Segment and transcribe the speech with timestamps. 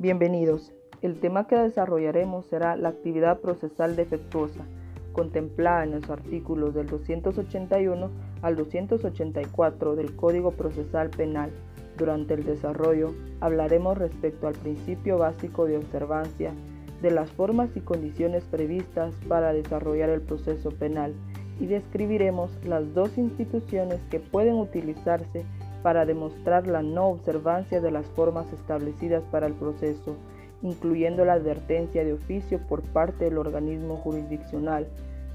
[0.00, 0.72] Bienvenidos.
[1.02, 4.64] El tema que desarrollaremos será la actividad procesal defectuosa,
[5.12, 8.10] contemplada en los artículos del 281
[8.40, 11.50] al 284 del Código Procesal Penal.
[11.98, 16.54] Durante el desarrollo hablaremos respecto al principio básico de observancia
[17.02, 21.12] de las formas y condiciones previstas para desarrollar el proceso penal
[21.60, 25.44] y describiremos las dos instituciones que pueden utilizarse
[25.82, 30.16] para demostrar la no observancia de las formas establecidas para el proceso,
[30.62, 34.86] incluyendo la advertencia de oficio por parte del organismo jurisdiccional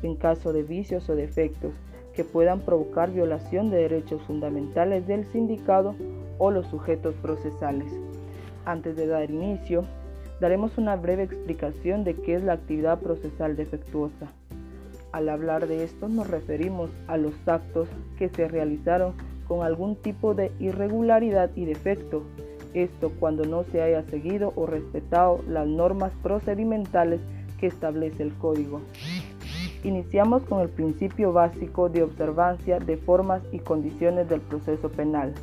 [0.04, 1.74] en caso de vicios o defectos
[2.14, 5.96] que puedan provocar violación de derechos fundamentales del sindicado
[6.38, 7.92] o los sujetos procesales.
[8.66, 9.84] Antes de dar inicio,
[10.40, 14.32] daremos una breve explicación de qué es la actividad procesal defectuosa.
[15.12, 19.14] Al hablar de esto nos referimos a los actos que se realizaron
[19.48, 22.24] con algún tipo de irregularidad y defecto,
[22.74, 27.22] esto cuando no se haya seguido o respetado las normas procedimentales
[27.60, 28.82] que establece el código.
[29.84, 35.34] Iniciamos con el principio básico de observancia de formas y condiciones del proceso penal.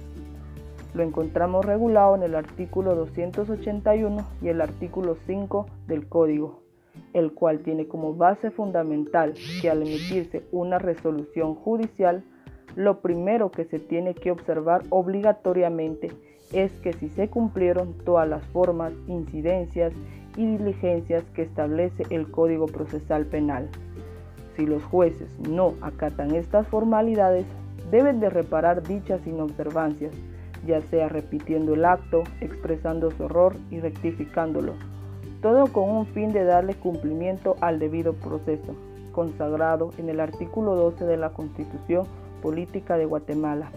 [0.95, 6.61] Lo encontramos regulado en el artículo 281 y el artículo 5 del Código,
[7.15, 12.25] el cual tiene como base fundamental que al emitirse una resolución judicial,
[12.77, 16.11] lo primero que se tiene que observar obligatoriamente
[16.53, 19.93] es que si se cumplieron todas las formas, incidencias
[20.37, 23.69] y diligencias que establece el Código Procesal Penal.
[24.57, 27.47] Si los jueces no acatan estas formalidades,
[27.91, 30.15] deben de reparar dichas inobservancias
[30.67, 34.75] ya sea repitiendo el acto, expresando su error y rectificándolo,
[35.41, 38.75] todo con un fin de darle cumplimiento al debido proceso,
[39.13, 42.07] consagrado en el artículo 12 de la Constitución
[42.43, 43.71] Política de Guatemala.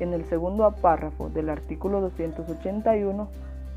[0.00, 3.28] En el segundo párrafo del artículo 281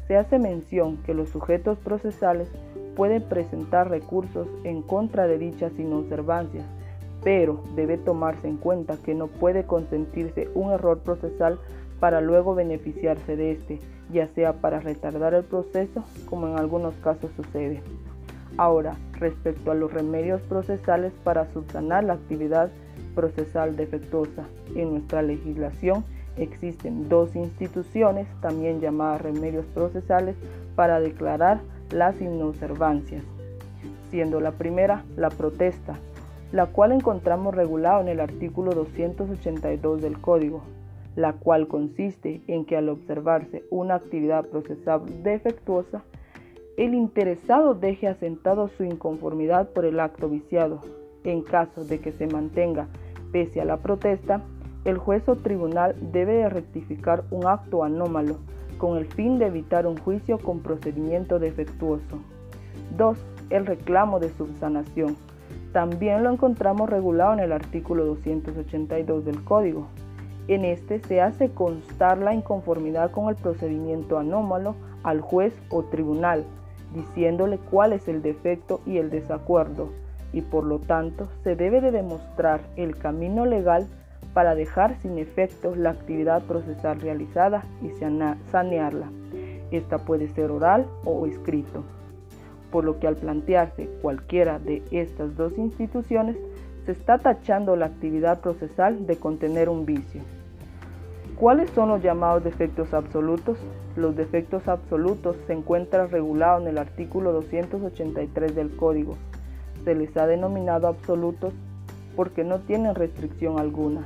[0.08, 2.50] se hace mención que los sujetos procesales
[2.97, 6.66] pueden presentar recursos en contra de dichas inobservancias,
[7.24, 11.59] pero debe tomarse en cuenta que no puede consentirse un error procesal
[12.02, 13.79] para luego beneficiarse de este,
[14.12, 17.81] ya sea para retardar el proceso, como en algunos casos sucede.
[18.58, 22.69] Ahora, respecto a los remedios procesales para subsanar la actividad
[23.13, 24.45] procesal defectuosa,
[24.75, 26.03] en nuestra legislación
[26.38, 30.35] existen dos instituciones, también llamadas remedios procesales,
[30.75, 31.61] para declarar
[31.91, 33.23] las inobservancias,
[34.09, 35.97] siendo la primera la protesta,
[36.51, 40.61] la cual encontramos regulado en el artículo 282 del Código,
[41.16, 46.03] la cual consiste en que al observarse una actividad procesal defectuosa,
[46.78, 50.81] el interesado deje asentado su inconformidad por el acto viciado.
[51.23, 52.88] En caso de que se mantenga
[53.31, 54.42] pese a la protesta,
[54.86, 58.38] el juez o tribunal debe rectificar un acto anómalo
[58.78, 62.20] con el fin de evitar un juicio con procedimiento defectuoso.
[62.97, 63.18] 2.
[63.52, 65.16] El reclamo de subsanación.
[65.72, 69.88] También lo encontramos regulado en el artículo 282 del Código,
[70.47, 76.46] en este se hace constar la inconformidad con el procedimiento anómalo al juez o tribunal,
[76.94, 79.90] diciéndole cuál es el defecto y el desacuerdo,
[80.34, 83.88] y por lo tanto se debe de demostrar el camino legal
[84.34, 87.90] para dejar sin efecto la actividad procesal realizada y
[88.52, 89.09] sanearla.
[89.72, 91.84] Esta puede ser oral o escrito.
[92.72, 96.38] Por lo que al plantearse cualquiera de estas dos instituciones,
[96.86, 100.22] se está tachando la actividad procesal de contener un vicio.
[101.36, 103.58] ¿Cuáles son los llamados defectos absolutos?
[103.96, 109.18] Los defectos absolutos se encuentran regulados en el artículo 283 del Código.
[109.84, 111.53] Se les ha denominado absolutos
[112.16, 114.02] porque no tienen restricción alguna.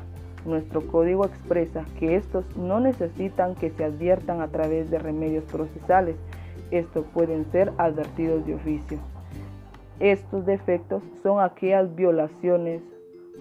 [0.46, 6.16] Nuestro código expresa que estos no necesitan que se adviertan a través de remedios procesales.
[6.72, 9.00] Estos pueden ser advertidos de oficio.
[10.00, 12.82] Estos defectos son aquellas violaciones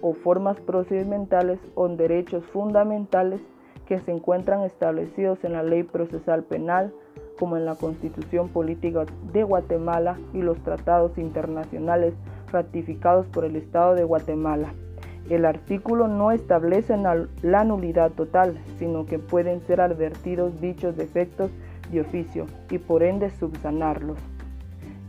[0.00, 3.41] o formas procedimentales o derechos fundamentales
[3.87, 6.93] que se encuentran establecidos en la Ley Procesal Penal,
[7.38, 12.14] como en la Constitución Política de Guatemala y los tratados internacionales
[12.55, 14.73] ratificados por el Estado de Guatemala.
[15.29, 16.97] El artículo no establece
[17.43, 21.51] la nulidad total, sino que pueden ser advertidos dichos defectos
[21.91, 24.19] de oficio y por ende subsanarlos.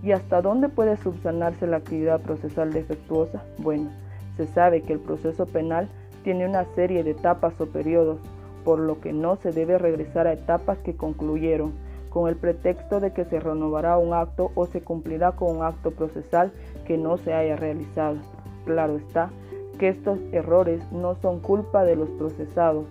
[0.03, 3.43] ¿Y hasta dónde puede subsanarse la actividad procesal defectuosa?
[3.57, 3.89] Bueno,
[4.37, 5.87] se sabe que el proceso penal
[6.23, 8.19] tiene una serie de etapas o periodos
[8.65, 11.73] por lo que no se debe regresar a etapas que concluyeron,
[12.15, 15.91] con el pretexto de que se renovará un acto o se cumplirá con un acto
[15.91, 16.53] procesal
[16.87, 18.15] que no se haya realizado.
[18.63, 19.31] Claro está
[19.77, 22.85] que estos errores no son culpa de los procesados,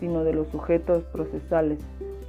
[0.00, 1.78] sino de los sujetos procesales,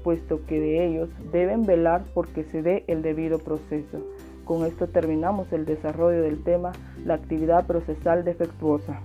[0.02, 4.00] puesto que de ellos deben velar porque se dé el debido proceso.
[4.46, 6.72] Con esto terminamos el desarrollo del tema
[7.04, 9.02] la actividad procesal defectuosa.